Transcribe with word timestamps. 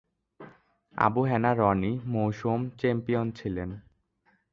আবু 0.95 1.21
হেনা 1.23 1.51
রনি 1.53 1.91
মৌসুম 2.05 2.59
চ্যাম্পিয়ন 2.79 3.27
ছিলেন। 3.31 3.69